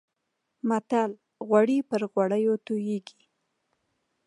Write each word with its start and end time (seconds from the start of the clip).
متل: 0.67 1.11
غوړ 1.47 1.67
پر 1.89 2.01
غوړو 2.11 2.53
تويېږي. 2.65 3.21